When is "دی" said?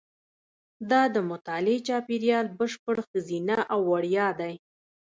4.39-4.53